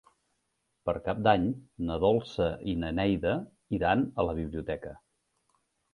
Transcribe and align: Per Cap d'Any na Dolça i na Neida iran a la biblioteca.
Per 0.89 0.93
Cap 1.07 1.19
d'Any 1.27 1.43
na 1.89 1.99
Dolça 2.05 2.47
i 2.73 2.75
na 2.85 2.91
Neida 3.01 3.35
iran 3.81 4.05
a 4.25 4.29
la 4.31 4.37
biblioteca. 4.41 4.99